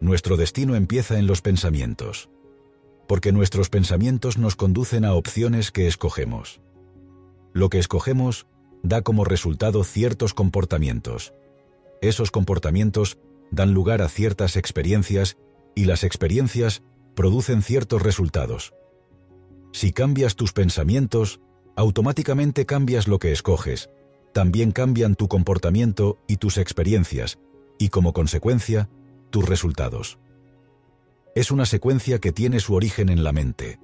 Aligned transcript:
nuestro 0.00 0.36
destino 0.36 0.74
empieza 0.74 1.18
en 1.18 1.26
los 1.26 1.42
pensamientos, 1.42 2.28
porque 3.08 3.32
nuestros 3.32 3.70
pensamientos 3.70 4.38
nos 4.38 4.56
conducen 4.56 5.04
a 5.04 5.14
opciones 5.14 5.70
que 5.70 5.86
escogemos. 5.86 6.60
Lo 7.52 7.70
que 7.70 7.78
escogemos 7.78 8.46
da 8.82 9.02
como 9.02 9.24
resultado 9.24 9.84
ciertos 9.84 10.34
comportamientos. 10.34 11.32
Esos 12.02 12.30
comportamientos 12.30 13.18
dan 13.50 13.72
lugar 13.72 14.02
a 14.02 14.08
ciertas 14.08 14.56
experiencias 14.56 15.36
y 15.74 15.84
las 15.84 16.04
experiencias 16.04 16.82
producen 17.14 17.62
ciertos 17.62 18.02
resultados. 18.02 18.74
Si 19.72 19.92
cambias 19.92 20.36
tus 20.36 20.52
pensamientos, 20.52 21.40
automáticamente 21.76 22.66
cambias 22.66 23.08
lo 23.08 23.18
que 23.18 23.32
escoges, 23.32 23.90
también 24.32 24.72
cambian 24.72 25.14
tu 25.14 25.28
comportamiento 25.28 26.18
y 26.28 26.36
tus 26.36 26.58
experiencias, 26.58 27.38
y 27.78 27.88
como 27.88 28.12
consecuencia, 28.12 28.88
resultados. 29.44 30.18
Es 31.34 31.50
una 31.50 31.66
secuencia 31.66 32.18
que 32.18 32.32
tiene 32.32 32.60
su 32.60 32.74
origen 32.74 33.08
en 33.08 33.24
la 33.24 33.32
mente. 33.32 33.78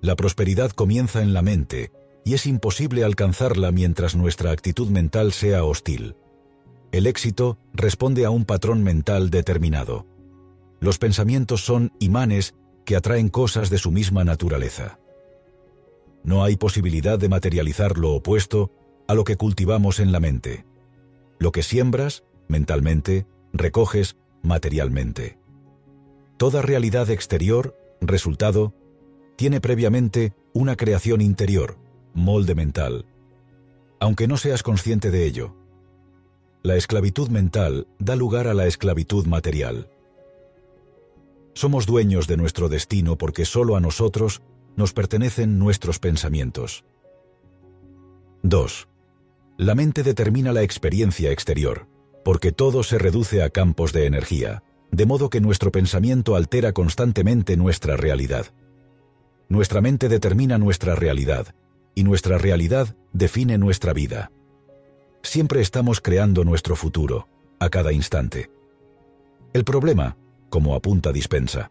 La 0.00 0.16
prosperidad 0.16 0.70
comienza 0.70 1.22
en 1.22 1.32
la 1.34 1.42
mente, 1.42 1.90
y 2.24 2.34
es 2.34 2.46
imposible 2.46 3.04
alcanzarla 3.04 3.72
mientras 3.72 4.14
nuestra 4.14 4.50
actitud 4.50 4.88
mental 4.88 5.32
sea 5.32 5.64
hostil. 5.64 6.16
El 6.92 7.06
éxito 7.06 7.58
responde 7.72 8.24
a 8.24 8.30
un 8.30 8.44
patrón 8.44 8.82
mental 8.82 9.30
determinado. 9.30 10.06
Los 10.80 10.98
pensamientos 10.98 11.64
son 11.64 11.92
imanes 11.98 12.54
que 12.84 12.96
atraen 12.96 13.28
cosas 13.28 13.70
de 13.70 13.78
su 13.78 13.90
misma 13.90 14.24
naturaleza. 14.24 14.98
No 16.22 16.44
hay 16.44 16.56
posibilidad 16.56 17.18
de 17.18 17.28
materializar 17.28 17.98
lo 17.98 18.12
opuesto 18.12 18.70
a 19.08 19.14
lo 19.14 19.24
que 19.24 19.36
cultivamos 19.36 20.00
en 20.00 20.12
la 20.12 20.20
mente. 20.20 20.64
Lo 21.38 21.52
que 21.52 21.62
siembras, 21.62 22.24
mentalmente, 22.48 23.26
recoges 23.52 24.16
materialmente. 24.44 25.38
Toda 26.36 26.62
realidad 26.62 27.10
exterior, 27.10 27.76
resultado, 28.00 28.74
tiene 29.36 29.60
previamente 29.60 30.34
una 30.52 30.76
creación 30.76 31.20
interior, 31.20 31.76
molde 32.12 32.54
mental, 32.54 33.06
aunque 33.98 34.28
no 34.28 34.36
seas 34.36 34.62
consciente 34.62 35.10
de 35.10 35.26
ello. 35.26 35.56
La 36.62 36.76
esclavitud 36.76 37.28
mental 37.28 37.88
da 37.98 38.16
lugar 38.16 38.46
a 38.46 38.54
la 38.54 38.66
esclavitud 38.66 39.26
material. 39.26 39.90
Somos 41.54 41.86
dueños 41.86 42.26
de 42.26 42.36
nuestro 42.36 42.68
destino 42.68 43.16
porque 43.16 43.44
solo 43.44 43.76
a 43.76 43.80
nosotros 43.80 44.42
nos 44.76 44.92
pertenecen 44.92 45.58
nuestros 45.58 45.98
pensamientos. 45.98 46.84
2. 48.42 48.88
La 49.56 49.74
mente 49.74 50.02
determina 50.02 50.52
la 50.52 50.62
experiencia 50.62 51.30
exterior, 51.30 51.86
porque 52.24 52.52
todo 52.52 52.82
se 52.82 52.98
reduce 52.98 53.42
a 53.42 53.50
campos 53.50 53.92
de 53.92 54.06
energía, 54.06 54.62
de 54.90 55.06
modo 55.06 55.30
que 55.30 55.40
nuestro 55.40 55.70
pensamiento 55.72 56.36
altera 56.36 56.72
constantemente 56.72 57.56
nuestra 57.56 57.96
realidad. 57.96 58.46
Nuestra 59.48 59.80
mente 59.80 60.08
determina 60.08 60.58
nuestra 60.58 60.94
realidad, 60.94 61.54
y 61.94 62.04
nuestra 62.04 62.38
realidad 62.38 62.96
define 63.12 63.58
nuestra 63.58 63.92
vida. 63.92 64.32
Siempre 65.22 65.60
estamos 65.60 66.00
creando 66.00 66.44
nuestro 66.44 66.76
futuro, 66.76 67.28
a 67.58 67.68
cada 67.68 67.92
instante. 67.92 68.50
El 69.52 69.64
problema, 69.64 70.16
como 70.48 70.74
apunta 70.74 71.12
Dispensa, 71.12 71.70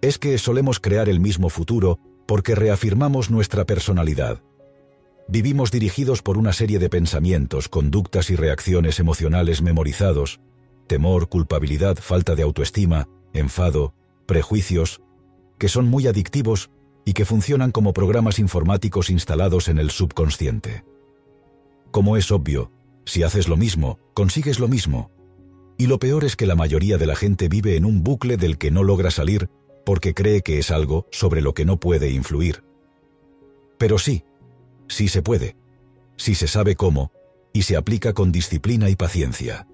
es 0.00 0.18
que 0.18 0.38
solemos 0.38 0.80
crear 0.80 1.08
el 1.08 1.20
mismo 1.20 1.50
futuro 1.50 1.98
porque 2.26 2.54
reafirmamos 2.54 3.30
nuestra 3.30 3.64
personalidad. 3.66 4.40
Vivimos 5.30 5.70
dirigidos 5.70 6.22
por 6.22 6.36
una 6.36 6.52
serie 6.52 6.80
de 6.80 6.88
pensamientos, 6.88 7.68
conductas 7.68 8.30
y 8.30 8.36
reacciones 8.36 8.98
emocionales 8.98 9.62
memorizados, 9.62 10.40
temor, 10.88 11.28
culpabilidad, 11.28 11.98
falta 11.98 12.34
de 12.34 12.42
autoestima, 12.42 13.08
enfado, 13.32 13.94
prejuicios, 14.26 15.00
que 15.56 15.68
son 15.68 15.86
muy 15.86 16.08
adictivos 16.08 16.70
y 17.04 17.12
que 17.12 17.24
funcionan 17.24 17.70
como 17.70 17.92
programas 17.92 18.40
informáticos 18.40 19.08
instalados 19.08 19.68
en 19.68 19.78
el 19.78 19.92
subconsciente. 19.92 20.84
Como 21.92 22.16
es 22.16 22.32
obvio, 22.32 22.72
si 23.04 23.22
haces 23.22 23.46
lo 23.46 23.56
mismo, 23.56 24.00
consigues 24.14 24.58
lo 24.58 24.66
mismo. 24.66 25.12
Y 25.78 25.86
lo 25.86 26.00
peor 26.00 26.24
es 26.24 26.34
que 26.34 26.46
la 26.46 26.56
mayoría 26.56 26.98
de 26.98 27.06
la 27.06 27.14
gente 27.14 27.48
vive 27.48 27.76
en 27.76 27.84
un 27.84 28.02
bucle 28.02 28.36
del 28.36 28.58
que 28.58 28.72
no 28.72 28.82
logra 28.82 29.12
salir 29.12 29.48
porque 29.86 30.12
cree 30.12 30.42
que 30.42 30.58
es 30.58 30.72
algo 30.72 31.06
sobre 31.12 31.40
lo 31.40 31.54
que 31.54 31.64
no 31.64 31.78
puede 31.78 32.10
influir. 32.10 32.64
Pero 33.78 33.96
sí, 33.96 34.24
sí 34.90 35.08
se 35.08 35.22
puede, 35.22 35.56
si 36.16 36.34
se 36.34 36.46
sabe 36.46 36.76
cómo, 36.76 37.12
y 37.52 37.62
se 37.62 37.76
aplica 37.76 38.12
con 38.12 38.32
disciplina 38.32 38.90
y 38.90 38.96
paciencia. 38.96 39.66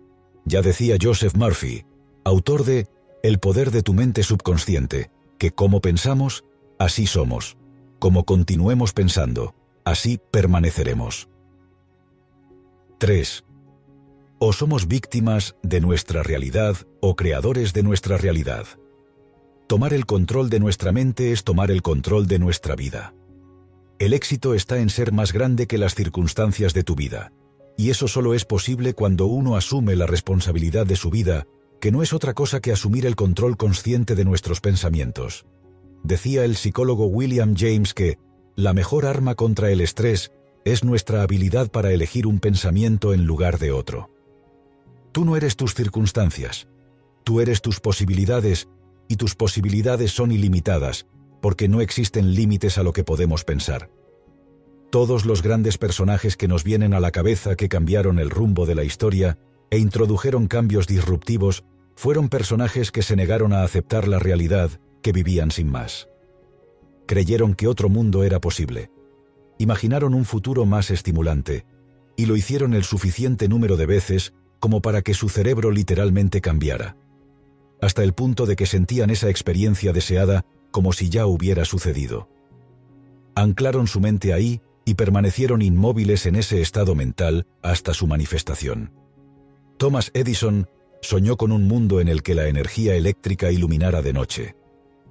Ya 0.44 0.62
decía 0.62 0.96
Joseph 1.00 1.34
Murphy, 1.34 1.84
autor 2.24 2.64
de 2.64 2.86
El 3.22 3.40
poder 3.40 3.72
de 3.72 3.82
tu 3.82 3.92
mente 3.92 4.22
subconsciente, 4.22 5.10
que 5.38 5.50
como 5.50 5.80
pensamos, 5.80 6.44
Así 6.78 7.06
somos. 7.06 7.56
Como 7.98 8.24
continuemos 8.24 8.92
pensando, 8.92 9.54
así 9.84 10.20
permaneceremos. 10.30 11.28
3. 12.98 13.44
O 14.38 14.52
somos 14.52 14.86
víctimas 14.86 15.56
de 15.62 15.80
nuestra 15.80 16.22
realidad 16.22 16.76
o 17.00 17.16
creadores 17.16 17.72
de 17.72 17.82
nuestra 17.82 18.18
realidad. 18.18 18.66
Tomar 19.66 19.94
el 19.94 20.04
control 20.04 20.50
de 20.50 20.60
nuestra 20.60 20.92
mente 20.92 21.32
es 21.32 21.44
tomar 21.44 21.70
el 21.70 21.80
control 21.80 22.26
de 22.26 22.38
nuestra 22.38 22.76
vida. 22.76 23.14
El 23.98 24.12
éxito 24.12 24.52
está 24.52 24.78
en 24.78 24.90
ser 24.90 25.10
más 25.12 25.32
grande 25.32 25.66
que 25.66 25.78
las 25.78 25.94
circunstancias 25.94 26.74
de 26.74 26.82
tu 26.82 26.94
vida, 26.94 27.32
y 27.78 27.88
eso 27.88 28.08
solo 28.08 28.34
es 28.34 28.44
posible 28.44 28.92
cuando 28.92 29.24
uno 29.24 29.56
asume 29.56 29.96
la 29.96 30.06
responsabilidad 30.06 30.86
de 30.86 30.96
su 30.96 31.08
vida, 31.08 31.46
que 31.80 31.90
no 31.90 32.02
es 32.02 32.12
otra 32.12 32.34
cosa 32.34 32.60
que 32.60 32.72
asumir 32.72 33.06
el 33.06 33.16
control 33.16 33.56
consciente 33.56 34.14
de 34.14 34.26
nuestros 34.26 34.60
pensamientos. 34.60 35.46
Decía 36.02 36.44
el 36.44 36.56
psicólogo 36.56 37.06
William 37.06 37.54
James 37.56 37.94
que 37.94 38.18
la 38.54 38.74
mejor 38.74 39.06
arma 39.06 39.34
contra 39.34 39.70
el 39.70 39.80
estrés 39.80 40.30
es 40.66 40.84
nuestra 40.84 41.22
habilidad 41.22 41.70
para 41.70 41.90
elegir 41.90 42.26
un 42.26 42.38
pensamiento 42.38 43.14
en 43.14 43.24
lugar 43.24 43.58
de 43.58 43.72
otro. 43.72 44.10
Tú 45.12 45.24
no 45.24 45.36
eres 45.36 45.56
tus 45.56 45.74
circunstancias, 45.74 46.68
tú 47.24 47.40
eres 47.40 47.62
tus 47.62 47.80
posibilidades 47.80 48.68
y 49.08 49.16
tus 49.16 49.34
posibilidades 49.34 50.10
son 50.10 50.32
ilimitadas 50.32 51.06
porque 51.46 51.68
no 51.68 51.80
existen 51.80 52.34
límites 52.34 52.76
a 52.76 52.82
lo 52.82 52.92
que 52.92 53.04
podemos 53.04 53.44
pensar. 53.44 53.88
Todos 54.90 55.24
los 55.24 55.42
grandes 55.42 55.78
personajes 55.78 56.36
que 56.36 56.48
nos 56.48 56.64
vienen 56.64 56.92
a 56.92 56.98
la 56.98 57.12
cabeza 57.12 57.54
que 57.54 57.68
cambiaron 57.68 58.18
el 58.18 58.30
rumbo 58.30 58.66
de 58.66 58.74
la 58.74 58.82
historia 58.82 59.38
e 59.70 59.78
introdujeron 59.78 60.48
cambios 60.48 60.88
disruptivos 60.88 61.62
fueron 61.94 62.30
personajes 62.30 62.90
que 62.90 63.02
se 63.02 63.14
negaron 63.14 63.52
a 63.52 63.62
aceptar 63.62 64.08
la 64.08 64.18
realidad 64.18 64.80
que 65.04 65.12
vivían 65.12 65.52
sin 65.52 65.70
más. 65.70 66.08
Creyeron 67.06 67.54
que 67.54 67.68
otro 67.68 67.88
mundo 67.88 68.24
era 68.24 68.40
posible. 68.40 68.90
Imaginaron 69.58 70.14
un 70.14 70.24
futuro 70.24 70.66
más 70.66 70.90
estimulante, 70.90 71.64
y 72.16 72.26
lo 72.26 72.34
hicieron 72.34 72.74
el 72.74 72.82
suficiente 72.82 73.46
número 73.46 73.76
de 73.76 73.86
veces 73.86 74.34
como 74.58 74.82
para 74.82 75.00
que 75.00 75.14
su 75.14 75.28
cerebro 75.28 75.70
literalmente 75.70 76.40
cambiara, 76.40 76.96
hasta 77.80 78.02
el 78.02 78.14
punto 78.14 78.46
de 78.46 78.56
que 78.56 78.66
sentían 78.66 79.10
esa 79.10 79.30
experiencia 79.30 79.92
deseada 79.92 80.44
como 80.76 80.92
si 80.92 81.08
ya 81.08 81.24
hubiera 81.24 81.64
sucedido. 81.64 82.28
Anclaron 83.34 83.86
su 83.86 83.98
mente 83.98 84.34
ahí 84.34 84.60
y 84.84 84.92
permanecieron 84.92 85.62
inmóviles 85.62 86.26
en 86.26 86.36
ese 86.36 86.60
estado 86.60 86.94
mental 86.94 87.46
hasta 87.62 87.94
su 87.94 88.06
manifestación. 88.06 88.92
Thomas 89.78 90.10
Edison 90.12 90.68
soñó 91.00 91.38
con 91.38 91.50
un 91.50 91.66
mundo 91.66 91.98
en 91.98 92.08
el 92.08 92.22
que 92.22 92.34
la 92.34 92.48
energía 92.48 92.94
eléctrica 92.94 93.50
iluminara 93.50 94.02
de 94.02 94.12
noche. 94.12 94.54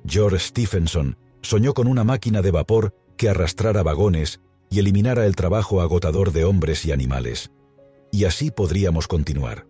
George 0.07 0.37
Stephenson 0.37 1.17
soñó 1.41 1.73
con 1.73 1.87
una 1.87 2.03
máquina 2.03 2.43
de 2.43 2.51
vapor 2.51 2.93
que 3.17 3.29
arrastrara 3.29 3.81
vagones 3.81 4.41
y 4.69 4.77
eliminara 4.77 5.25
el 5.25 5.35
trabajo 5.35 5.81
agotador 5.81 6.31
de 6.31 6.45
hombres 6.45 6.85
y 6.85 6.91
animales. 6.91 7.49
Y 8.11 8.25
así 8.25 8.51
podríamos 8.51 9.07
continuar. 9.07 9.65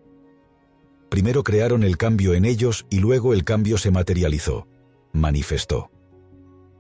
Primero 1.08 1.42
crearon 1.46 1.84
el 1.84 1.96
cambio 1.96 2.34
en 2.34 2.44
ellos 2.44 2.86
y 2.90 3.00
luego 3.00 3.32
el 3.32 3.46
cambio 3.46 3.78
se 3.78 3.92
materializó, 3.92 4.68
manifestó. 5.16 5.92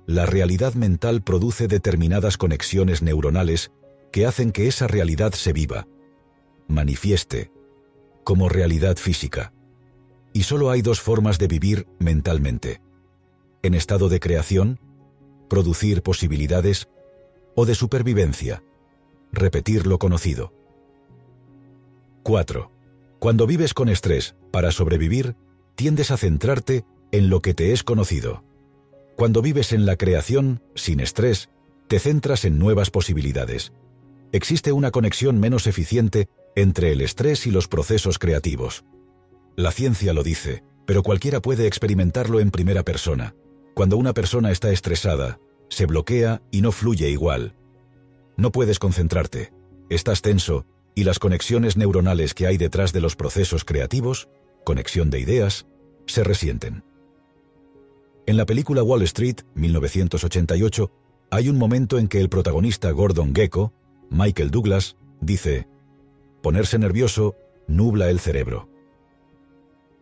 La 0.06 0.26
realidad 0.26 0.76
mental 0.76 1.24
produce 1.24 1.68
determinadas 1.68 2.38
conexiones 2.38 3.02
neuronales 3.02 3.72
que 4.12 4.26
hacen 4.26 4.52
que 4.52 4.68
esa 4.68 4.88
realidad 4.88 5.34
se 5.34 5.52
viva, 5.52 5.88
manifieste, 6.68 7.52
como 8.24 8.50
realidad 8.50 8.98
física. 8.98 9.52
Y 10.34 10.44
solo 10.44 10.70
hay 10.70 10.82
dos 10.82 11.02
formas 11.02 11.40
de 11.40 11.48
vivir 11.48 11.88
mentalmente 11.98 12.82
en 13.66 13.74
estado 13.74 14.10
de 14.10 14.20
creación, 14.20 14.80
producir 15.50 16.04
posibilidades 16.04 16.88
o 17.56 17.66
de 17.66 17.74
supervivencia, 17.74 18.64
repetir 19.32 19.88
lo 19.88 19.98
conocido. 19.98 20.54
4. 22.22 22.72
Cuando 23.18 23.48
vives 23.48 23.74
con 23.74 23.90
estrés 23.90 24.36
para 24.52 24.72
sobrevivir, 24.72 25.36
tiendes 25.74 26.12
a 26.12 26.18
centrarte 26.18 26.86
en 27.18 27.30
lo 27.30 27.42
que 27.42 27.54
te 27.54 27.72
es 27.72 27.84
conocido. 27.84 28.44
Cuando 29.16 29.42
vives 29.42 29.72
en 29.72 29.86
la 29.86 29.96
creación, 29.96 30.62
sin 30.76 31.00
estrés, 31.00 31.50
te 31.88 32.00
centras 32.00 32.44
en 32.44 32.60
nuevas 32.60 32.92
posibilidades. 32.92 33.72
Existe 34.34 34.74
una 34.74 34.92
conexión 34.92 35.40
menos 35.40 35.66
eficiente 35.66 36.28
entre 36.58 36.92
el 36.92 37.00
estrés 37.00 37.48
y 37.48 37.52
los 37.52 37.70
procesos 37.70 38.20
creativos. 38.20 38.84
La 39.56 39.72
ciencia 39.72 40.12
lo 40.12 40.24
dice, 40.24 40.64
pero 40.86 41.04
cualquiera 41.04 41.42
puede 41.42 41.68
experimentarlo 41.68 42.42
en 42.42 42.52
primera 42.52 42.84
persona. 42.84 43.34
Cuando 43.76 43.96
una 43.96 44.14
persona 44.14 44.52
está 44.52 44.72
estresada, 44.72 45.40
se 45.70 45.86
bloquea 45.86 46.42
y 46.52 46.60
no 46.60 46.74
fluye 46.74 47.10
igual. 47.10 47.56
No 48.36 48.52
puedes 48.52 48.78
concentrarte, 48.78 49.54
estás 49.90 50.22
tenso 50.22 50.66
y 50.96 51.06
las 51.06 51.20
conexiones 51.20 51.78
neuronales 51.78 52.34
que 52.34 52.46
hay 52.46 52.58
detrás 52.58 52.92
de 52.92 53.00
los 53.00 53.16
procesos 53.16 53.64
creativos, 53.64 54.28
conexión 54.66 55.10
de 55.10 55.22
ideas, 55.22 55.66
se 56.08 56.26
resienten. 56.26 56.84
En 58.28 58.38
la 58.38 58.48
película 58.48 58.82
Wall 58.82 59.04
Street, 59.04 59.42
1988, 59.54 60.92
hay 61.30 61.48
un 61.48 61.60
momento 61.60 62.00
en 62.00 62.08
que 62.08 62.20
el 62.20 62.30
protagonista 62.30 62.90
Gordon 62.90 63.36
Gecko, 63.36 63.72
Michael 64.10 64.50
Douglas, 64.50 64.98
dice, 65.22 65.68
ponerse 66.42 66.80
nervioso 66.80 67.36
nubla 67.68 68.10
el 68.10 68.20
cerebro. 68.20 68.68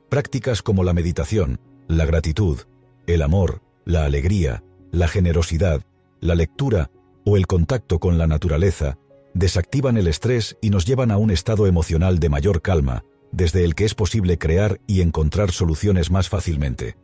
Prácticas 0.07 0.61
como 0.61 0.85
la 0.85 0.93
meditación, 0.93 1.59
la 1.89 2.05
gratitud, 2.05 2.59
el 3.07 3.23
amor, 3.23 3.61
la 3.83 4.05
alegría, 4.05 4.63
la 4.91 5.09
generosidad, 5.09 5.81
la 6.21 6.35
lectura 6.35 6.91
o 7.25 7.35
el 7.35 7.45
contacto 7.45 7.99
con 7.99 8.17
la 8.17 8.27
naturaleza 8.27 8.97
desactivan 9.33 9.97
el 9.97 10.07
estrés 10.07 10.57
y 10.61 10.69
nos 10.69 10.85
llevan 10.85 11.11
a 11.11 11.17
un 11.17 11.29
estado 11.29 11.67
emocional 11.67 12.19
de 12.19 12.29
mayor 12.29 12.61
calma, 12.61 13.03
desde 13.33 13.65
el 13.65 13.75
que 13.75 13.83
es 13.83 13.95
posible 13.95 14.37
crear 14.37 14.79
y 14.87 15.01
encontrar 15.01 15.51
soluciones 15.51 16.09
más 16.09 16.29
fácilmente. 16.29 16.95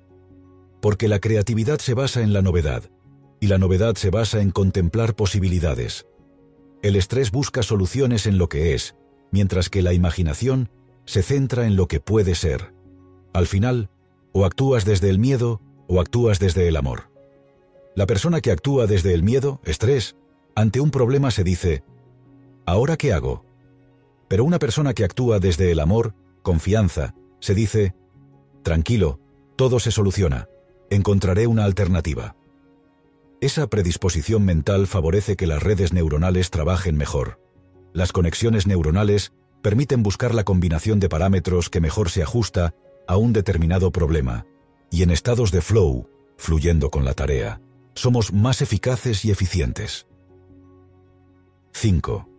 Porque 0.82 1.08
la 1.08 1.20
creatividad 1.20 1.80
se 1.80 1.94
basa 1.94 2.22
en 2.22 2.34
la 2.34 2.42
novedad, 2.42 2.90
y 3.40 3.48
la 3.48 3.58
novedad 3.58 3.96
se 3.96 4.10
basa 4.10 4.42
en 4.42 4.52
contemplar 4.52 5.16
posibilidades. 5.16 6.06
El 6.82 6.96
estrés 6.96 7.32
busca 7.32 7.64
soluciones 7.64 8.26
en 8.26 8.38
lo 8.38 8.48
que 8.50 8.74
es, 8.74 8.96
mientras 9.32 9.70
que 9.70 9.82
la 9.82 9.94
imaginación 9.94 10.70
se 11.06 11.24
centra 11.24 11.66
en 11.66 11.76
lo 11.76 11.88
que 11.88 12.00
puede 12.00 12.36
ser. 12.36 12.74
Al 13.34 13.48
final, 13.48 13.90
o 14.32 14.46
actúas 14.46 14.86
desde 14.86 15.10
el 15.10 15.20
miedo 15.20 15.62
o 15.88 16.00
actúas 16.00 16.40
desde 16.40 16.68
el 16.68 16.78
amor. 16.78 17.10
La 17.96 18.06
persona 18.06 18.42
que 18.42 18.52
actúa 18.52 18.86
desde 18.86 19.14
el 19.14 19.24
miedo, 19.24 19.60
estrés, 19.66 20.16
ante 20.56 20.80
un 20.80 20.92
problema 20.92 21.32
se 21.32 21.44
dice, 21.44 21.84
¿ahora 22.66 22.96
qué 22.96 23.12
hago? 23.12 23.44
Pero 24.28 24.46
una 24.46 24.60
persona 24.60 24.94
que 24.94 25.04
actúa 25.04 25.40
desde 25.40 25.72
el 25.72 25.80
amor, 25.80 26.14
confianza, 26.44 27.16
se 27.40 27.56
dice, 27.56 27.96
tranquilo, 28.64 29.20
todo 29.56 29.80
se 29.80 29.92
soluciona, 29.92 30.48
encontraré 30.90 31.48
una 31.48 31.66
alternativa. 31.66 32.36
Esa 33.42 33.68
predisposición 33.68 34.44
mental 34.44 34.88
favorece 34.88 35.36
que 35.36 35.48
las 35.48 35.64
redes 35.64 35.94
neuronales 35.94 36.50
trabajen 36.50 36.98
mejor. 36.98 37.40
Las 37.94 38.12
conexiones 38.12 38.68
neuronales 38.68 39.34
permiten 39.62 40.04
buscar 40.04 40.34
la 40.36 40.44
combinación 40.44 41.00
de 41.00 41.10
parámetros 41.10 41.70
que 41.70 41.82
mejor 41.82 42.10
se 42.10 42.22
ajusta 42.24 42.74
a 43.08 43.18
un 43.18 43.34
determinado 43.34 43.92
problema, 43.92 44.46
y 44.92 45.04
en 45.04 45.12
estados 45.12 45.52
de 45.52 45.62
flow, 45.62 46.10
fluyendo 46.38 46.90
con 46.90 47.06
la 47.06 47.14
tarea, 47.14 47.62
somos 47.96 48.34
más 48.34 48.62
eficaces 48.62 49.26
y 49.26 49.32
eficientes. 49.32 50.08
5. 51.74 52.30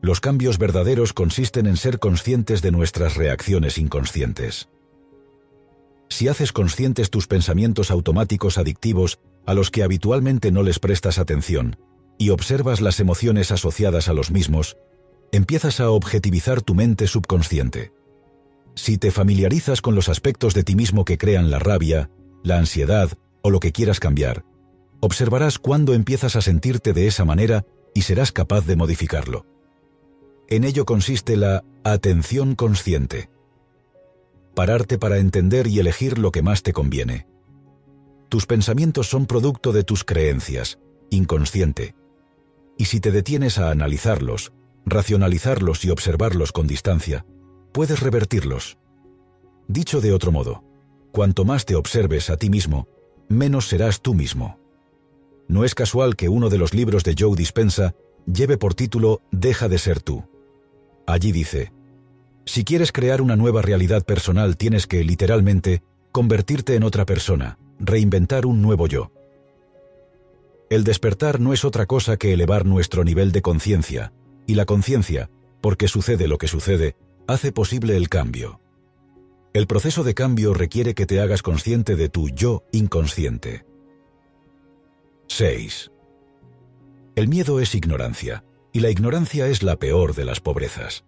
Los 0.00 0.20
cambios 0.20 0.58
verdaderos 0.58 1.12
consisten 1.12 1.66
en 1.66 1.76
ser 1.76 1.98
conscientes 1.98 2.62
de 2.62 2.70
nuestras 2.70 3.16
reacciones 3.16 3.78
inconscientes. 3.78 4.68
Si 6.08 6.28
haces 6.28 6.52
conscientes 6.52 7.10
tus 7.10 7.26
pensamientos 7.26 7.90
automáticos 7.90 8.58
adictivos 8.58 9.18
a 9.46 9.54
los 9.54 9.70
que 9.70 9.82
habitualmente 9.82 10.50
no 10.52 10.62
les 10.62 10.78
prestas 10.78 11.18
atención, 11.18 11.76
y 12.18 12.30
observas 12.30 12.80
las 12.80 13.00
emociones 13.00 13.52
asociadas 13.52 14.08
a 14.08 14.12
los 14.12 14.30
mismos, 14.30 14.76
empiezas 15.32 15.80
a 15.80 15.90
objetivizar 15.90 16.62
tu 16.62 16.74
mente 16.74 17.06
subconsciente. 17.06 17.92
Si 18.74 18.98
te 18.98 19.10
familiarizas 19.10 19.80
con 19.80 19.94
los 19.94 20.08
aspectos 20.08 20.54
de 20.54 20.64
ti 20.64 20.74
mismo 20.74 21.04
que 21.04 21.18
crean 21.18 21.50
la 21.50 21.58
rabia, 21.58 22.10
la 22.42 22.58
ansiedad 22.58 23.10
o 23.42 23.50
lo 23.50 23.60
que 23.60 23.72
quieras 23.72 24.00
cambiar, 24.00 24.44
observarás 25.00 25.58
cuándo 25.58 25.94
empiezas 25.94 26.36
a 26.36 26.40
sentirte 26.40 26.92
de 26.92 27.06
esa 27.06 27.24
manera 27.24 27.66
y 27.94 28.02
serás 28.02 28.32
capaz 28.32 28.66
de 28.66 28.76
modificarlo. 28.76 29.46
En 30.48 30.64
ello 30.64 30.84
consiste 30.84 31.36
la 31.36 31.64
atención 31.84 32.54
consciente. 32.54 33.30
Pararte 34.58 34.98
para 34.98 35.18
entender 35.18 35.68
y 35.68 35.78
elegir 35.78 36.18
lo 36.18 36.32
que 36.32 36.42
más 36.42 36.64
te 36.64 36.72
conviene. 36.72 37.28
Tus 38.28 38.44
pensamientos 38.44 39.06
son 39.06 39.26
producto 39.26 39.70
de 39.70 39.84
tus 39.84 40.02
creencias, 40.02 40.80
inconsciente. 41.10 41.94
Y 42.76 42.86
si 42.86 42.98
te 42.98 43.12
detienes 43.12 43.58
a 43.58 43.70
analizarlos, 43.70 44.52
racionalizarlos 44.84 45.84
y 45.84 45.90
observarlos 45.90 46.50
con 46.50 46.66
distancia, 46.66 47.24
puedes 47.70 48.00
revertirlos. 48.00 48.78
Dicho 49.68 50.00
de 50.00 50.12
otro 50.12 50.32
modo, 50.32 50.64
cuanto 51.12 51.44
más 51.44 51.64
te 51.64 51.76
observes 51.76 52.28
a 52.28 52.36
ti 52.36 52.50
mismo, 52.50 52.88
menos 53.28 53.68
serás 53.68 54.02
tú 54.02 54.12
mismo. 54.12 54.58
No 55.46 55.64
es 55.64 55.76
casual 55.76 56.16
que 56.16 56.28
uno 56.28 56.48
de 56.48 56.58
los 56.58 56.74
libros 56.74 57.04
de 57.04 57.14
Joe 57.16 57.36
Dispensa 57.36 57.94
lleve 58.26 58.58
por 58.58 58.74
título 58.74 59.22
Deja 59.30 59.68
de 59.68 59.78
ser 59.78 60.02
tú. 60.02 60.24
Allí 61.06 61.30
dice, 61.30 61.70
si 62.48 62.64
quieres 62.64 62.92
crear 62.92 63.20
una 63.20 63.36
nueva 63.36 63.60
realidad 63.60 64.06
personal 64.06 64.56
tienes 64.56 64.86
que, 64.86 65.04
literalmente, 65.04 65.82
convertirte 66.12 66.76
en 66.76 66.82
otra 66.82 67.04
persona, 67.04 67.58
reinventar 67.78 68.46
un 68.46 68.62
nuevo 68.62 68.86
yo. 68.86 69.12
El 70.70 70.82
despertar 70.82 71.40
no 71.40 71.52
es 71.52 71.66
otra 71.66 71.84
cosa 71.84 72.16
que 72.16 72.32
elevar 72.32 72.64
nuestro 72.64 73.04
nivel 73.04 73.32
de 73.32 73.42
conciencia, 73.42 74.14
y 74.46 74.54
la 74.54 74.64
conciencia, 74.64 75.28
porque 75.60 75.88
sucede 75.88 76.26
lo 76.26 76.38
que 76.38 76.48
sucede, 76.48 76.96
hace 77.26 77.52
posible 77.52 77.98
el 77.98 78.08
cambio. 78.08 78.62
El 79.52 79.66
proceso 79.66 80.02
de 80.02 80.14
cambio 80.14 80.54
requiere 80.54 80.94
que 80.94 81.04
te 81.04 81.20
hagas 81.20 81.42
consciente 81.42 81.96
de 81.96 82.08
tu 82.08 82.30
yo 82.30 82.64
inconsciente. 82.72 83.66
6. 85.26 85.90
El 87.14 87.28
miedo 87.28 87.60
es 87.60 87.74
ignorancia, 87.74 88.42
y 88.72 88.80
la 88.80 88.88
ignorancia 88.88 89.48
es 89.48 89.62
la 89.62 89.76
peor 89.76 90.14
de 90.14 90.24
las 90.24 90.40
pobrezas. 90.40 91.04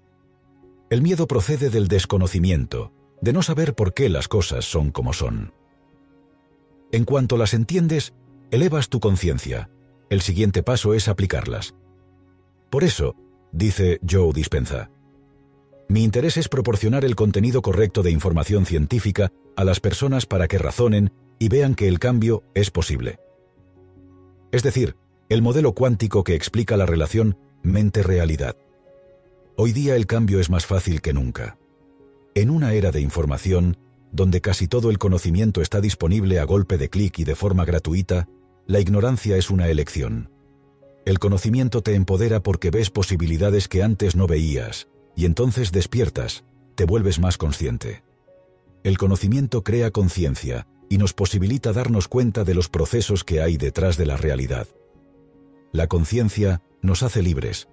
El 0.91 1.03
miedo 1.03 1.29
procede 1.29 1.71
del 1.71 1.87
desconocimiento, 1.87 2.93
de 3.21 3.33
no 3.33 3.43
saber 3.43 3.77
por 3.77 3.95
qué 3.95 4.09
las 4.09 4.27
cosas 4.27 4.65
son 4.65 4.91
como 4.91 5.13
son. 5.13 5.55
En 6.91 7.05
cuanto 7.05 7.37
las 7.37 7.55
entiendes, 7.55 8.13
elevas 8.51 8.89
tu 8.89 8.99
conciencia. 8.99 9.71
El 10.09 10.21
siguiente 10.21 10.65
paso 10.65 10.93
es 10.95 11.07
aplicarlas. 11.07 11.77
Por 12.71 12.83
eso, 12.83 13.15
dice 13.53 14.01
Joe 14.09 14.33
Dispenza, 14.33 14.91
mi 15.89 16.03
interés 16.03 16.37
es 16.37 16.49
proporcionar 16.49 17.05
el 17.05 17.15
contenido 17.15 17.63
correcto 17.63 18.03
de 18.03 18.11
información 18.11 18.67
científica 18.67 19.31
a 19.57 19.65
las 19.65 19.79
personas 19.79 20.27
para 20.27 20.49
que 20.49 20.59
razonen 20.59 21.13
y 21.39 21.49
vean 21.49 21.77
que 21.77 21.87
el 21.87 22.01
cambio 22.01 22.43
es 22.55 22.73
posible. 22.73 23.21
Es 24.51 24.65
decir, 24.65 24.97
el 25.29 25.41
modelo 25.41 25.73
cuántico 25.73 26.25
que 26.25 26.35
explica 26.35 26.77
la 26.77 26.87
relación 26.87 27.39
mente-realidad. 27.63 28.57
Hoy 29.63 29.75
día 29.75 29.95
el 29.95 30.07
cambio 30.07 30.41
es 30.41 30.49
más 30.49 30.65
fácil 30.65 31.03
que 31.03 31.13
nunca. 31.13 31.59
En 32.35 32.49
una 32.49 32.73
era 32.73 32.93
de 32.93 33.03
información, 33.03 33.77
donde 34.11 34.41
casi 34.41 34.69
todo 34.69 34.89
el 34.89 34.97
conocimiento 34.97 35.61
está 35.61 35.83
disponible 35.83 36.39
a 36.39 36.45
golpe 36.45 36.79
de 36.79 36.89
clic 36.89 37.19
y 37.19 37.25
de 37.25 37.37
forma 37.37 37.67
gratuita, 37.67 38.27
la 38.67 38.81
ignorancia 38.81 39.37
es 39.37 39.51
una 39.51 39.69
elección. 39.69 40.31
El 41.05 41.19
conocimiento 41.19 41.83
te 41.83 41.95
empodera 41.95 42.43
porque 42.43 42.71
ves 42.71 42.89
posibilidades 42.89 43.69
que 43.69 43.83
antes 43.83 44.17
no 44.17 44.27
veías, 44.27 44.89
y 45.15 45.27
entonces 45.27 45.73
despiertas, 45.73 46.43
te 46.75 46.87
vuelves 46.87 47.19
más 47.19 47.37
consciente. 47.37 48.03
El 48.83 48.97
conocimiento 48.97 49.63
crea 49.63 49.91
conciencia 49.91 50.69
y 50.89 50.97
nos 50.97 51.13
posibilita 51.13 51.75
darnos 51.75 52.09
cuenta 52.09 52.45
de 52.45 52.55
los 52.55 52.71
procesos 52.71 53.25
que 53.25 53.43
hay 53.43 53.59
detrás 53.59 53.99
de 53.99 54.07
la 54.07 54.17
realidad. 54.17 54.69
La 55.71 55.87
conciencia 55.87 56.63
nos 56.81 57.03
hace 57.03 57.21
libres. 57.21 57.69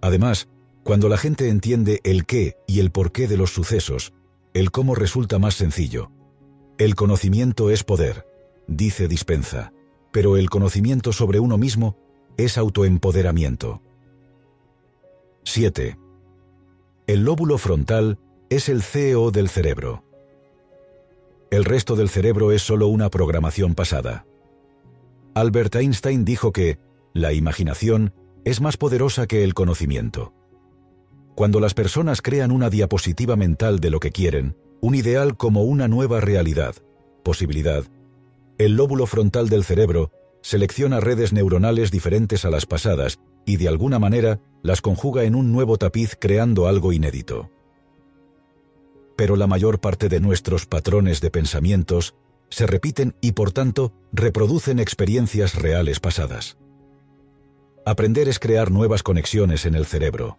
Además, 0.00 0.46
cuando 0.86 1.10
la 1.10 1.18
gente 1.18 1.50
entiende 1.50 2.00
el 2.04 2.24
qué 2.24 2.56
y 2.66 2.80
el 2.80 2.90
porqué 2.90 3.28
de 3.28 3.36
los 3.36 3.50
sucesos, 3.50 4.14
el 4.54 4.70
cómo 4.70 4.94
resulta 4.94 5.38
más 5.38 5.54
sencillo. 5.54 6.10
El 6.78 6.94
conocimiento 6.94 7.70
es 7.70 7.84
poder, 7.84 8.26
dice 8.66 9.06
Dispensa 9.06 9.72
pero 10.16 10.38
el 10.38 10.48
conocimiento 10.48 11.12
sobre 11.12 11.40
uno 11.40 11.58
mismo 11.58 11.94
es 12.38 12.56
autoempoderamiento. 12.56 13.82
7. 15.44 15.98
El 17.06 17.22
lóbulo 17.22 17.58
frontal 17.58 18.18
es 18.48 18.70
el 18.70 18.80
CEO 18.80 19.30
del 19.30 19.50
cerebro. 19.50 20.04
El 21.50 21.66
resto 21.66 21.96
del 21.96 22.08
cerebro 22.08 22.50
es 22.50 22.62
solo 22.62 22.88
una 22.88 23.10
programación 23.10 23.74
pasada. 23.74 24.24
Albert 25.34 25.74
Einstein 25.74 26.24
dijo 26.24 26.50
que 26.50 26.78
la 27.12 27.34
imaginación 27.34 28.14
es 28.46 28.62
más 28.62 28.78
poderosa 28.78 29.26
que 29.26 29.44
el 29.44 29.52
conocimiento. 29.52 30.32
Cuando 31.36 31.60
las 31.60 31.74
personas 31.74 32.22
crean 32.22 32.50
una 32.50 32.70
diapositiva 32.70 33.36
mental 33.36 33.78
de 33.78 33.90
lo 33.90 34.00
que 34.00 34.10
quieren, 34.10 34.56
un 34.80 34.94
ideal 34.94 35.36
como 35.36 35.64
una 35.64 35.86
nueva 35.86 36.18
realidad, 36.20 36.74
posibilidad, 37.22 37.84
el 38.56 38.74
lóbulo 38.76 39.04
frontal 39.04 39.50
del 39.50 39.62
cerebro 39.62 40.10
selecciona 40.40 40.98
redes 40.98 41.34
neuronales 41.34 41.90
diferentes 41.90 42.46
a 42.46 42.50
las 42.50 42.64
pasadas 42.64 43.20
y 43.44 43.58
de 43.58 43.68
alguna 43.68 43.98
manera 43.98 44.40
las 44.62 44.80
conjuga 44.80 45.24
en 45.24 45.34
un 45.34 45.52
nuevo 45.52 45.76
tapiz 45.76 46.16
creando 46.18 46.68
algo 46.68 46.92
inédito. 46.92 47.50
pero 49.16 49.36
la 49.36 49.46
mayor 49.46 49.80
parte 49.80 50.08
de 50.08 50.20
nuestros 50.20 50.66
patrones 50.66 51.20
de 51.20 51.30
pensamientos 51.30 52.14
se 52.50 52.66
repiten 52.66 53.14
y 53.20 53.32
por 53.32 53.50
tanto 53.50 53.92
reproducen 54.12 54.78
experiencias 54.78 55.54
reales 55.54 56.00
pasadas. 56.00 56.58
Aprender 57.84 58.28
es 58.28 58.38
crear 58.38 58.70
nuevas 58.70 59.02
conexiones 59.02 59.64
en 59.64 59.74
el 59.74 59.86
cerebro. 59.86 60.38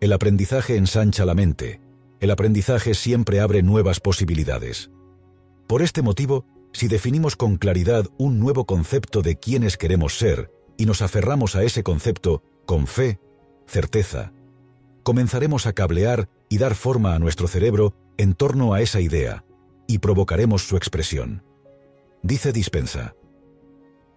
El 0.00 0.12
aprendizaje 0.12 0.76
ensancha 0.76 1.24
la 1.24 1.34
mente, 1.34 1.80
el 2.20 2.30
aprendizaje 2.30 2.94
siempre 2.94 3.40
abre 3.40 3.62
nuevas 3.62 4.00
posibilidades. 4.00 4.90
Por 5.66 5.82
este 5.82 6.02
motivo, 6.02 6.46
si 6.72 6.88
definimos 6.88 7.36
con 7.36 7.56
claridad 7.56 8.06
un 8.18 8.40
nuevo 8.40 8.66
concepto 8.66 9.22
de 9.22 9.36
quiénes 9.36 9.76
queremos 9.76 10.18
ser 10.18 10.50
y 10.76 10.86
nos 10.86 11.02
aferramos 11.02 11.54
a 11.56 11.62
ese 11.62 11.82
concepto 11.82 12.42
con 12.66 12.86
fe, 12.86 13.20
certeza, 13.66 14.32
comenzaremos 15.02 15.66
a 15.66 15.72
cablear 15.72 16.28
y 16.48 16.58
dar 16.58 16.74
forma 16.74 17.14
a 17.14 17.18
nuestro 17.18 17.46
cerebro 17.46 17.94
en 18.16 18.34
torno 18.34 18.74
a 18.74 18.80
esa 18.80 19.00
idea, 19.00 19.44
y 19.86 19.98
provocaremos 19.98 20.66
su 20.66 20.76
expresión. 20.76 21.42
Dice 22.22 22.52
Dispensa. 22.52 23.14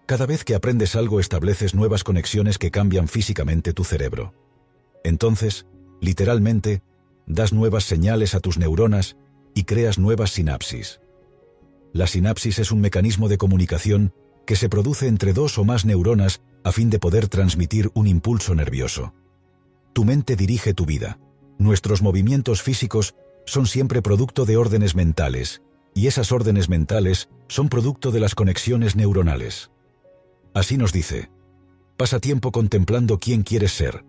Cada 0.06 0.24
vez 0.24 0.44
que 0.44 0.54
aprendes 0.54 0.96
algo 0.96 1.20
estableces 1.20 1.74
nuevas 1.74 2.04
conexiones 2.04 2.58
que 2.58 2.70
cambian 2.70 3.08
físicamente 3.08 3.72
tu 3.72 3.84
cerebro. 3.84 4.32
Entonces, 5.04 5.66
literalmente, 6.00 6.82
das 7.26 7.52
nuevas 7.52 7.84
señales 7.84 8.34
a 8.34 8.40
tus 8.40 8.58
neuronas 8.58 9.16
y 9.54 9.64
creas 9.64 9.98
nuevas 9.98 10.30
sinapsis. 10.30 11.00
La 11.92 12.06
sinapsis 12.06 12.58
es 12.58 12.70
un 12.70 12.80
mecanismo 12.80 13.28
de 13.28 13.38
comunicación 13.38 14.12
que 14.46 14.56
se 14.56 14.68
produce 14.68 15.08
entre 15.08 15.32
dos 15.32 15.58
o 15.58 15.64
más 15.64 15.84
neuronas 15.84 16.40
a 16.64 16.72
fin 16.72 16.90
de 16.90 16.98
poder 16.98 17.28
transmitir 17.28 17.90
un 17.94 18.06
impulso 18.06 18.54
nervioso. 18.54 19.14
Tu 19.92 20.04
mente 20.04 20.36
dirige 20.36 20.74
tu 20.74 20.86
vida. 20.86 21.18
Nuestros 21.58 22.02
movimientos 22.02 22.62
físicos 22.62 23.14
son 23.46 23.66
siempre 23.66 24.02
producto 24.02 24.44
de 24.44 24.56
órdenes 24.56 24.94
mentales, 24.94 25.62
y 25.94 26.06
esas 26.06 26.32
órdenes 26.32 26.68
mentales 26.68 27.28
son 27.48 27.68
producto 27.68 28.10
de 28.10 28.20
las 28.20 28.34
conexiones 28.34 28.94
neuronales. 28.94 29.70
Así 30.54 30.76
nos 30.76 30.92
dice, 30.92 31.30
pasa 31.96 32.20
tiempo 32.20 32.52
contemplando 32.52 33.18
quién 33.18 33.42
quieres 33.42 33.72
ser. 33.72 34.04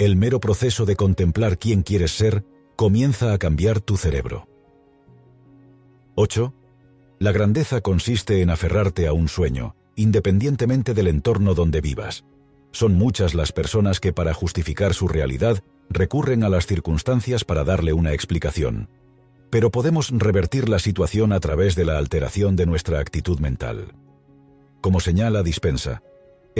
El 0.00 0.16
mero 0.16 0.40
proceso 0.40 0.86
de 0.86 0.96
contemplar 0.96 1.58
quién 1.58 1.82
quieres 1.82 2.12
ser 2.12 2.42
comienza 2.74 3.34
a 3.34 3.38
cambiar 3.38 3.82
tu 3.82 3.98
cerebro. 3.98 4.48
8. 6.14 6.54
La 7.18 7.32
grandeza 7.32 7.82
consiste 7.82 8.40
en 8.40 8.48
aferrarte 8.48 9.06
a 9.06 9.12
un 9.12 9.28
sueño, 9.28 9.76
independientemente 9.96 10.94
del 10.94 11.06
entorno 11.06 11.52
donde 11.52 11.82
vivas. 11.82 12.24
Son 12.70 12.94
muchas 12.94 13.34
las 13.34 13.52
personas 13.52 14.00
que 14.00 14.14
para 14.14 14.32
justificar 14.32 14.94
su 14.94 15.06
realidad 15.06 15.62
recurren 15.90 16.44
a 16.44 16.48
las 16.48 16.64
circunstancias 16.64 17.44
para 17.44 17.62
darle 17.62 17.92
una 17.92 18.14
explicación. 18.14 18.88
Pero 19.50 19.70
podemos 19.70 20.08
revertir 20.12 20.70
la 20.70 20.78
situación 20.78 21.30
a 21.30 21.40
través 21.40 21.74
de 21.74 21.84
la 21.84 21.98
alteración 21.98 22.56
de 22.56 22.64
nuestra 22.64 23.00
actitud 23.00 23.38
mental. 23.38 23.92
Como 24.80 24.98
señala 25.00 25.42
Dispensa, 25.42 26.02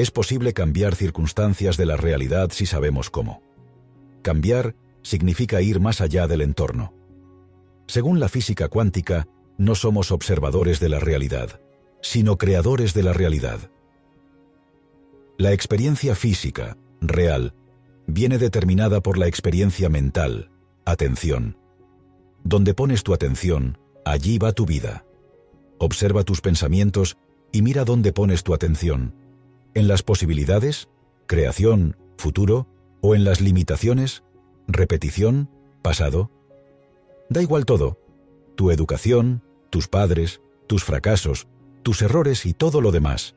es 0.00 0.10
posible 0.10 0.54
cambiar 0.54 0.94
circunstancias 0.94 1.76
de 1.76 1.84
la 1.84 1.96
realidad 1.96 2.50
si 2.52 2.64
sabemos 2.64 3.10
cómo. 3.10 3.42
Cambiar 4.22 4.74
significa 5.02 5.60
ir 5.60 5.80
más 5.80 6.00
allá 6.00 6.26
del 6.26 6.40
entorno. 6.40 6.94
Según 7.86 8.20
la 8.20 8.28
física 8.28 8.68
cuántica, 8.68 9.28
no 9.58 9.74
somos 9.74 10.10
observadores 10.10 10.80
de 10.80 10.88
la 10.88 11.00
realidad, 11.00 11.60
sino 12.00 12.38
creadores 12.38 12.94
de 12.94 13.02
la 13.02 13.12
realidad. 13.12 13.70
La 15.36 15.52
experiencia 15.52 16.14
física, 16.14 16.78
real, 17.02 17.54
viene 18.06 18.38
determinada 18.38 19.02
por 19.02 19.18
la 19.18 19.26
experiencia 19.26 19.88
mental, 19.88 20.50
atención. 20.86 21.58
Donde 22.42 22.72
pones 22.72 23.02
tu 23.02 23.12
atención, 23.12 23.76
allí 24.04 24.38
va 24.38 24.52
tu 24.52 24.64
vida. 24.64 25.04
Observa 25.78 26.24
tus 26.24 26.40
pensamientos 26.40 27.18
y 27.52 27.62
mira 27.62 27.84
dónde 27.84 28.12
pones 28.12 28.42
tu 28.44 28.54
atención. 28.54 29.19
¿En 29.74 29.88
las 29.88 30.02
posibilidades, 30.02 30.88
creación, 31.26 31.96
futuro, 32.16 32.68
o 33.00 33.14
en 33.14 33.24
las 33.24 33.40
limitaciones, 33.40 34.22
repetición, 34.66 35.48
pasado? 35.82 36.30
Da 37.28 37.42
igual 37.42 37.64
todo. 37.64 37.98
Tu 38.56 38.70
educación, 38.70 39.42
tus 39.70 39.88
padres, 39.88 40.40
tus 40.66 40.84
fracasos, 40.84 41.48
tus 41.82 42.02
errores 42.02 42.46
y 42.46 42.52
todo 42.52 42.80
lo 42.80 42.92
demás 42.92 43.34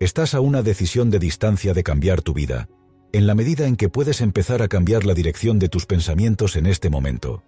estás 0.00 0.34
a 0.34 0.40
una 0.40 0.62
decisión 0.62 1.10
de 1.10 1.18
distancia 1.18 1.74
de 1.74 1.82
cambiar 1.82 2.22
tu 2.22 2.32
vida, 2.32 2.70
en 3.12 3.26
la 3.26 3.34
medida 3.34 3.66
en 3.66 3.76
que 3.76 3.90
puedes 3.90 4.22
empezar 4.22 4.62
a 4.62 4.68
cambiar 4.68 5.04
la 5.04 5.12
dirección 5.12 5.58
de 5.58 5.68
tus 5.68 5.84
pensamientos 5.84 6.56
en 6.56 6.64
este 6.64 6.88
momento. 6.88 7.44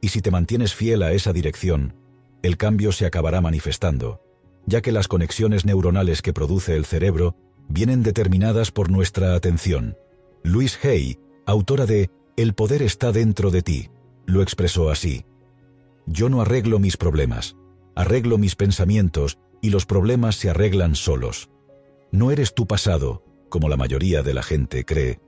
Y 0.00 0.10
si 0.10 0.22
te 0.22 0.30
mantienes 0.30 0.72
fiel 0.72 1.02
a 1.02 1.12
esa 1.12 1.32
dirección, 1.32 1.96
el 2.42 2.56
cambio 2.56 2.92
se 2.92 3.06
acabará 3.06 3.40
manifestando, 3.40 4.22
ya 4.66 4.80
que 4.80 4.92
las 4.92 5.08
conexiones 5.08 5.64
neuronales 5.64 6.22
que 6.22 6.32
produce 6.32 6.76
el 6.76 6.84
cerebro 6.84 7.36
vienen 7.68 8.02
determinadas 8.02 8.70
por 8.70 8.90
nuestra 8.90 9.34
atención. 9.34 9.96
Louise 10.42 10.78
Hay, 10.88 11.18
autora 11.46 11.86
de 11.86 12.10
El 12.36 12.54
poder 12.54 12.82
está 12.82 13.12
dentro 13.12 13.50
de 13.50 13.62
ti, 13.62 13.90
lo 14.26 14.42
expresó 14.42 14.90
así. 14.90 15.24
Yo 16.06 16.28
no 16.28 16.42
arreglo 16.42 16.78
mis 16.78 16.96
problemas, 16.96 17.56
arreglo 17.94 18.38
mis 18.38 18.56
pensamientos 18.56 19.38
y 19.62 19.70
los 19.70 19.86
problemas 19.86 20.36
se 20.36 20.50
arreglan 20.50 20.94
solos. 20.94 21.48
No 22.12 22.30
eres 22.30 22.54
tu 22.54 22.66
pasado, 22.66 23.24
como 23.48 23.68
la 23.68 23.76
mayoría 23.76 24.22
de 24.22 24.34
la 24.34 24.42
gente 24.42 24.84
cree. 24.84 25.20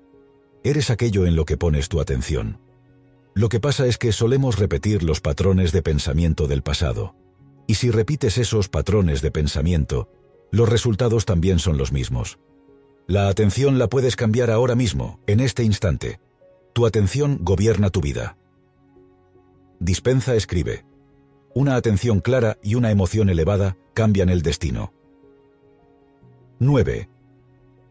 Eres 0.65 0.91
aquello 0.91 1.27
en 1.27 1.37
lo 1.37 1.45
que 1.45 1.57
pones 1.57 1.89
tu 1.89 2.01
atención. 2.01 2.61
Lo 3.35 3.49
que 3.49 3.61
pasa 3.61 3.87
es 3.87 3.99
que 3.99 4.13
solemos 4.13 4.59
repetir 4.59 5.03
los 5.03 5.21
patrones 5.21 5.73
de 5.73 5.83
pensamiento 5.83 6.47
del 6.47 6.63
pasado. 6.63 7.15
Y 7.67 7.75
si 7.75 7.91
repites 7.91 8.39
esos 8.39 8.69
patrones 8.69 9.23
de 9.23 9.31
pensamiento, 9.31 10.09
los 10.51 10.69
resultados 10.69 11.25
también 11.25 11.59
son 11.59 11.79
los 11.79 11.93
mismos. 11.93 12.39
La 13.07 13.29
atención 13.29 13.79
la 13.79 13.89
puedes 13.89 14.17
cambiar 14.17 14.51
ahora 14.51 14.75
mismo, 14.75 15.21
en 15.27 15.41
este 15.41 15.63
instante. 15.63 16.21
Tu 16.73 16.87
atención 16.87 17.39
gobierna 17.43 17.91
tu 17.91 18.01
vida. 18.01 18.37
Dispensa 19.79 20.35
escribe. 20.35 20.85
Una 21.55 21.77
atención 21.77 22.21
clara 22.21 22.59
y 22.63 22.75
una 22.75 22.91
emoción 22.91 23.31
elevada 23.31 23.77
cambian 23.95 24.29
el 24.29 24.43
destino. 24.43 24.93
9. 26.59 27.09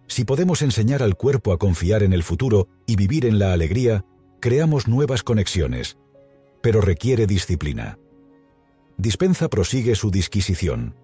Si 0.07 0.23
podemos 0.23 0.61
enseñar 0.61 1.01
al 1.01 1.15
cuerpo 1.15 1.51
a 1.51 1.57
confiar 1.57 2.03
en 2.03 2.13
el 2.13 2.23
futuro 2.23 2.67
y 2.85 2.95
vivir 2.95 3.25
en 3.25 3.39
la 3.39 3.53
alegría, 3.53 4.05
creamos 4.39 4.87
nuevas 4.87 5.23
conexiones, 5.23 5.97
pero 6.61 6.81
requiere 6.81 7.25
disciplina. 7.25 7.97
Dispensa 8.97 9.49
prosigue 9.49 9.95
su 9.95 10.09
disquisición. 10.09 10.95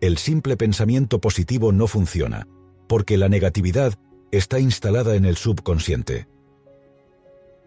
El 0.00 0.18
simple 0.18 0.56
pensamiento 0.56 1.20
positivo 1.20 1.72
no 1.72 1.86
funciona, 1.86 2.46
porque 2.88 3.16
la 3.16 3.28
negatividad 3.28 3.94
está 4.30 4.58
instalada 4.58 5.14
en 5.14 5.24
el 5.24 5.36
subconsciente. 5.36 6.28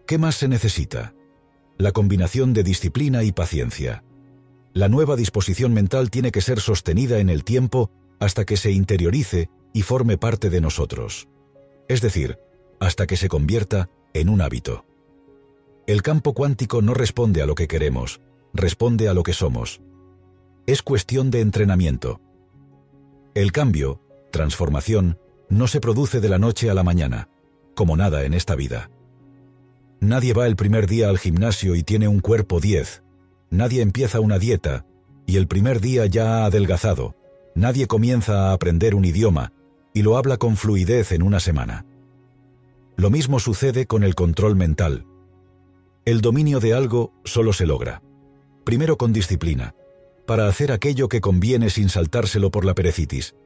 ¿Qué 0.06 0.18
más 0.18 0.36
se 0.36 0.48
necesita? 0.48 1.14
La 1.78 1.92
combinación 1.92 2.52
de 2.52 2.62
disciplina 2.62 3.24
y 3.24 3.32
paciencia. 3.32 4.04
La 4.72 4.88
nueva 4.88 5.16
disposición 5.16 5.74
mental 5.74 6.10
tiene 6.10 6.30
que 6.30 6.40
ser 6.40 6.60
sostenida 6.60 7.18
en 7.18 7.30
el 7.30 7.44
tiempo 7.44 7.90
hasta 8.20 8.44
que 8.44 8.56
se 8.56 8.70
interiorice 8.70 9.50
y 9.72 9.82
forme 9.82 10.18
parte 10.18 10.50
de 10.50 10.60
nosotros. 10.60 11.28
Es 11.88 12.00
decir, 12.00 12.38
hasta 12.80 13.06
que 13.06 13.16
se 13.16 13.28
convierta 13.28 13.90
en 14.14 14.28
un 14.28 14.40
hábito. 14.40 14.84
El 15.86 16.02
campo 16.02 16.34
cuántico 16.34 16.82
no 16.82 16.94
responde 16.94 17.42
a 17.42 17.46
lo 17.46 17.54
que 17.54 17.68
queremos, 17.68 18.20
responde 18.56 19.08
a 19.08 19.14
lo 19.14 19.22
que 19.22 19.32
somos. 19.32 19.80
Es 20.66 20.82
cuestión 20.82 21.30
de 21.30 21.40
entrenamiento. 21.40 22.20
El 23.34 23.52
cambio, 23.52 24.00
transformación, 24.32 25.18
no 25.48 25.68
se 25.68 25.80
produce 25.80 26.20
de 26.20 26.28
la 26.28 26.38
noche 26.38 26.70
a 26.70 26.74
la 26.74 26.82
mañana, 26.82 27.28
como 27.74 27.96
nada 27.96 28.24
en 28.24 28.34
esta 28.34 28.54
vida. 28.54 28.90
Nadie 30.00 30.32
va 30.32 30.46
el 30.46 30.56
primer 30.56 30.86
día 30.86 31.08
al 31.08 31.18
gimnasio 31.18 31.74
y 31.74 31.82
tiene 31.82 32.08
un 32.08 32.20
cuerpo 32.20 32.60
10. 32.60 33.02
Nadie 33.50 33.82
empieza 33.82 34.20
una 34.20 34.38
dieta 34.38 34.86
y 35.26 35.36
el 35.36 35.46
primer 35.46 35.80
día 35.80 36.06
ya 36.06 36.42
ha 36.42 36.46
adelgazado, 36.46 37.16
Nadie 37.56 37.86
comienza 37.86 38.50
a 38.50 38.52
aprender 38.52 38.94
un 38.94 39.06
idioma 39.06 39.50
y 39.94 40.02
lo 40.02 40.18
habla 40.18 40.36
con 40.36 40.58
fluidez 40.58 41.12
en 41.12 41.22
una 41.22 41.40
semana. 41.40 41.86
Lo 42.96 43.08
mismo 43.08 43.40
sucede 43.40 43.86
con 43.86 44.04
el 44.04 44.14
control 44.14 44.56
mental. 44.56 45.06
El 46.04 46.20
dominio 46.20 46.60
de 46.60 46.74
algo 46.74 47.14
solo 47.24 47.54
se 47.54 47.64
logra, 47.64 48.02
primero 48.66 48.98
con 48.98 49.12
disciplina, 49.12 49.76
para 50.26 50.48
hacer 50.48 50.72
aquello 50.72 51.08
que 51.08 51.20
conviene 51.20 51.70
sin 51.70 51.88
saltárselo 51.88 52.50
por 52.50 52.64
la 52.64 52.74
perecitis, 52.74 53.36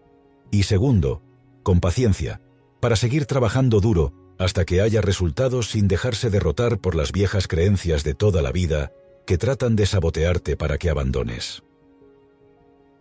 y 0.50 0.62
segundo, 0.62 1.22
con 1.62 1.78
paciencia, 1.78 2.40
para 2.80 2.96
seguir 2.96 3.26
trabajando 3.26 3.80
duro 3.80 4.14
hasta 4.38 4.64
que 4.64 4.80
haya 4.80 5.02
resultados 5.02 5.68
sin 5.70 5.88
dejarse 5.88 6.30
derrotar 6.30 6.78
por 6.78 6.94
las 6.94 7.12
viejas 7.12 7.46
creencias 7.46 8.02
de 8.02 8.14
toda 8.14 8.40
la 8.40 8.50
vida 8.50 8.92
que 9.26 9.36
tratan 9.36 9.76
de 9.76 9.84
sabotearte 9.84 10.56
para 10.56 10.78
que 10.78 10.88
abandones. 10.88 11.62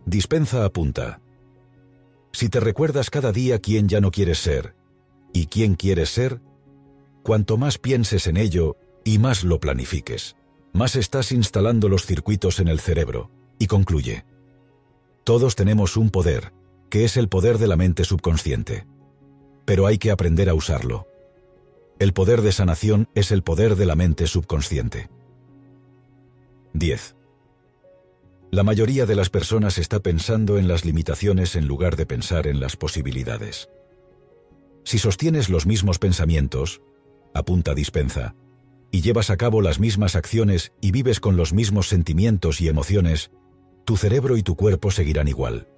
Dispensa 0.04 0.66
apunta. 0.66 1.22
Si 2.32 2.50
te 2.50 2.60
recuerdas 2.60 3.08
cada 3.08 3.32
día 3.32 3.58
quién 3.60 3.88
ya 3.88 4.02
no 4.02 4.10
quieres 4.10 4.38
ser 4.38 4.74
y 5.32 5.46
quién 5.46 5.74
quieres 5.74 6.10
ser, 6.10 6.42
cuanto 7.22 7.56
más 7.56 7.78
pienses 7.78 8.26
en 8.26 8.36
ello 8.36 8.76
y 9.04 9.18
más 9.18 9.42
lo 9.42 9.58
planifiques, 9.58 10.36
más 10.72 10.96
estás 10.96 11.32
instalando 11.32 11.88
los 11.88 12.06
circuitos 12.06 12.60
en 12.60 12.68
el 12.68 12.80
cerebro, 12.80 13.30
y 13.58 13.66
concluye. 13.66 14.24
Todos 15.24 15.56
tenemos 15.56 15.96
un 15.96 16.10
poder, 16.10 16.52
que 16.88 17.04
es 17.04 17.16
el 17.16 17.28
poder 17.28 17.58
de 17.58 17.66
la 17.66 17.76
mente 17.76 18.04
subconsciente. 18.04 18.86
Pero 19.64 19.86
hay 19.86 19.98
que 19.98 20.10
aprender 20.10 20.48
a 20.48 20.54
usarlo. 20.54 21.06
El 21.98 22.12
poder 22.12 22.42
de 22.42 22.52
sanación 22.52 23.08
es 23.14 23.30
el 23.30 23.42
poder 23.42 23.76
de 23.76 23.86
la 23.86 23.94
mente 23.94 24.26
subconsciente. 24.26 25.10
10. 26.72 27.16
La 28.50 28.62
mayoría 28.64 29.06
de 29.06 29.14
las 29.14 29.30
personas 29.30 29.78
está 29.78 30.00
pensando 30.00 30.58
en 30.58 30.66
las 30.66 30.84
limitaciones 30.84 31.54
en 31.54 31.66
lugar 31.66 31.96
de 31.96 32.06
pensar 32.06 32.46
en 32.46 32.58
las 32.58 32.76
posibilidades. 32.76 33.68
Si 34.82 34.98
sostienes 34.98 35.50
los 35.50 35.66
mismos 35.66 35.98
pensamientos, 35.98 36.80
apunta 37.34 37.74
dispensa, 37.74 38.34
y 38.90 39.02
llevas 39.02 39.30
a 39.30 39.36
cabo 39.36 39.62
las 39.62 39.78
mismas 39.78 40.16
acciones 40.16 40.72
y 40.80 40.90
vives 40.90 41.20
con 41.20 41.36
los 41.36 41.52
mismos 41.52 41.88
sentimientos 41.88 42.60
y 42.60 42.68
emociones, 42.68 43.30
tu 43.84 43.96
cerebro 43.96 44.36
y 44.36 44.42
tu 44.42 44.56
cuerpo 44.56 44.90
seguirán 44.90 45.28
igual. 45.28 45.68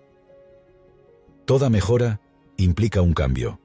Toda 1.44 1.70
mejora 1.70 2.20
implica 2.56 3.02
un 3.02 3.14
cambio. 3.14 3.60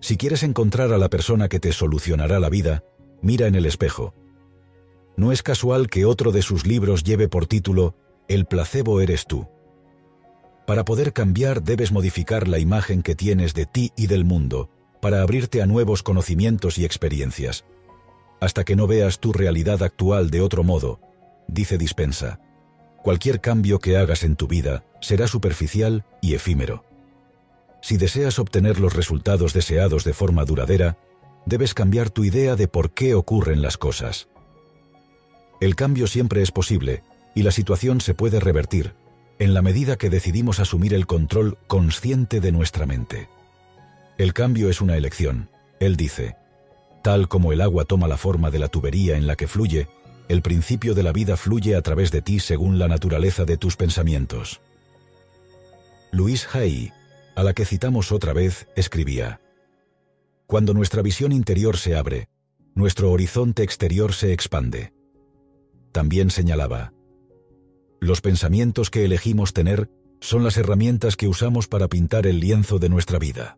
Si 0.00 0.16
quieres 0.16 0.42
encontrar 0.42 0.92
a 0.92 0.98
la 0.98 1.08
persona 1.08 1.48
que 1.48 1.60
te 1.60 1.72
solucionará 1.72 2.38
la 2.38 2.48
vida, 2.48 2.84
mira 3.22 3.46
en 3.46 3.54
el 3.54 3.66
espejo. 3.66 4.14
No 5.16 5.32
es 5.32 5.42
casual 5.42 5.88
que 5.88 6.04
otro 6.04 6.32
de 6.32 6.42
sus 6.42 6.66
libros 6.66 7.02
lleve 7.02 7.28
por 7.28 7.46
título 7.46 7.94
el 8.28 8.44
placebo 8.44 9.00
eres 9.00 9.26
tú. 9.26 9.48
Para 10.66 10.84
poder 10.84 11.12
cambiar 11.12 11.62
debes 11.62 11.92
modificar 11.92 12.48
la 12.48 12.58
imagen 12.58 13.02
que 13.02 13.14
tienes 13.14 13.54
de 13.54 13.66
ti 13.66 13.92
y 13.96 14.08
del 14.08 14.24
mundo, 14.24 14.68
para 15.00 15.22
abrirte 15.22 15.62
a 15.62 15.66
nuevos 15.66 16.02
conocimientos 16.02 16.76
y 16.78 16.84
experiencias. 16.84 17.64
Hasta 18.40 18.64
que 18.64 18.76
no 18.76 18.86
veas 18.86 19.18
tu 19.18 19.32
realidad 19.32 19.82
actual 19.82 20.30
de 20.30 20.40
otro 20.40 20.62
modo, 20.62 21.00
dice 21.48 21.78
Dispensa, 21.78 22.40
cualquier 23.02 23.40
cambio 23.40 23.78
que 23.78 23.96
hagas 23.96 24.24
en 24.24 24.36
tu 24.36 24.46
vida 24.46 24.84
será 25.00 25.26
superficial 25.26 26.04
y 26.20 26.34
efímero. 26.34 26.84
Si 27.80 27.96
deseas 27.96 28.38
obtener 28.38 28.80
los 28.80 28.94
resultados 28.94 29.52
deseados 29.52 30.04
de 30.04 30.12
forma 30.12 30.44
duradera, 30.44 30.98
debes 31.46 31.72
cambiar 31.72 32.10
tu 32.10 32.24
idea 32.24 32.56
de 32.56 32.68
por 32.68 32.92
qué 32.92 33.14
ocurren 33.14 33.62
las 33.62 33.78
cosas. 33.78 34.28
El 35.60 35.76
cambio 35.76 36.06
siempre 36.06 36.42
es 36.42 36.50
posible, 36.50 37.02
y 37.34 37.42
la 37.42 37.52
situación 37.52 38.00
se 38.00 38.14
puede 38.14 38.40
revertir, 38.40 38.94
en 39.38 39.54
la 39.54 39.62
medida 39.62 39.96
que 39.96 40.10
decidimos 40.10 40.60
asumir 40.60 40.94
el 40.94 41.06
control 41.06 41.58
consciente 41.66 42.40
de 42.40 42.52
nuestra 42.52 42.86
mente. 42.86 43.28
El 44.18 44.32
cambio 44.32 44.70
es 44.70 44.80
una 44.80 44.96
elección, 44.96 45.50
él 45.78 45.96
dice. 45.96 46.36
Tal 47.06 47.28
como 47.28 47.52
el 47.52 47.60
agua 47.60 47.84
toma 47.84 48.08
la 48.08 48.16
forma 48.16 48.50
de 48.50 48.58
la 48.58 48.66
tubería 48.66 49.16
en 49.16 49.28
la 49.28 49.36
que 49.36 49.46
fluye, 49.46 49.86
el 50.26 50.42
principio 50.42 50.92
de 50.92 51.04
la 51.04 51.12
vida 51.12 51.36
fluye 51.36 51.76
a 51.76 51.80
través 51.80 52.10
de 52.10 52.20
ti 52.20 52.40
según 52.40 52.80
la 52.80 52.88
naturaleza 52.88 53.44
de 53.44 53.56
tus 53.56 53.76
pensamientos. 53.76 54.60
Luis 56.10 56.48
Hay, 56.52 56.90
a 57.36 57.44
la 57.44 57.54
que 57.54 57.64
citamos 57.64 58.10
otra 58.10 58.32
vez, 58.32 58.66
escribía, 58.74 59.40
Cuando 60.48 60.74
nuestra 60.74 61.00
visión 61.00 61.30
interior 61.30 61.76
se 61.76 61.94
abre, 61.94 62.28
nuestro 62.74 63.12
horizonte 63.12 63.62
exterior 63.62 64.12
se 64.12 64.32
expande. 64.32 64.92
También 65.92 66.32
señalaba, 66.32 66.92
los 68.00 68.20
pensamientos 68.20 68.90
que 68.90 69.04
elegimos 69.04 69.52
tener 69.52 69.88
son 70.20 70.42
las 70.42 70.56
herramientas 70.56 71.14
que 71.14 71.28
usamos 71.28 71.68
para 71.68 71.86
pintar 71.86 72.26
el 72.26 72.40
lienzo 72.40 72.80
de 72.80 72.88
nuestra 72.88 73.20
vida. 73.20 73.56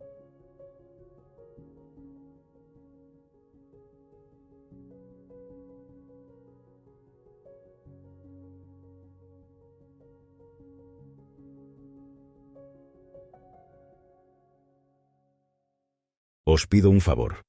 Os 16.51 16.65
pido 16.65 16.89
un 16.89 16.99
favor. 16.99 17.43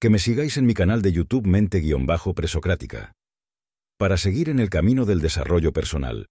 Que 0.00 0.08
me 0.08 0.18
sigáis 0.18 0.56
en 0.56 0.64
mi 0.64 0.72
canal 0.72 1.02
de 1.02 1.12
YouTube 1.12 1.46
Mente-Presocrática 1.46 3.12
para 3.98 4.16
seguir 4.16 4.48
en 4.48 4.60
el 4.60 4.70
camino 4.70 5.04
del 5.04 5.20
desarrollo 5.20 5.74
personal 5.74 6.24